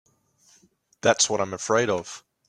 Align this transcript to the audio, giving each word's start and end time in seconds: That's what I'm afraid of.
That's 1.01 1.29
what 1.29 1.39
I'm 1.39 1.53
afraid 1.53 1.87
of. 1.87 2.23